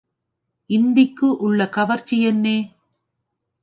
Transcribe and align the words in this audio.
இந்திக்கு 0.69 1.37
உள்ள 1.37 1.69
கவர்ச்சி 1.69 2.17
என்னே! 2.21 2.57